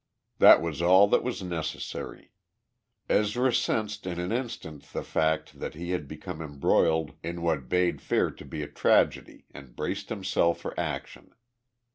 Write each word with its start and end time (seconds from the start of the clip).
That 0.39 0.63
was 0.63 0.81
all 0.81 1.07
that 1.09 1.21
was 1.21 1.43
necessary. 1.43 2.31
Ezra 3.07 3.53
sensed 3.53 4.07
in 4.07 4.19
an 4.19 4.31
instant 4.31 4.81
the 4.93 5.03
fact 5.03 5.59
that 5.59 5.75
he 5.75 5.91
had 5.91 6.07
become 6.07 6.41
embroiled 6.41 7.13
in 7.21 7.43
what 7.43 7.69
bade 7.69 8.01
fair 8.01 8.31
to 8.31 8.43
be 8.43 8.63
a 8.63 8.67
tragedy 8.67 9.45
and 9.51 9.75
braced 9.75 10.09
himself 10.09 10.59
for 10.61 10.73
action. 10.79 11.35